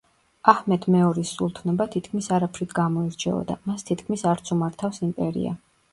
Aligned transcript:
აჰმედ 0.51 0.87
მეორის 0.93 1.33
სულთნობა 1.41 1.87
თითქმის 1.95 2.29
არაფრით 2.37 2.73
გამოირჩეოდა, 2.79 3.59
მას 3.69 3.87
თითქმის 3.91 4.29
არც 4.35 4.53
უმართავს 4.57 5.03
იმპერია. 5.11 5.55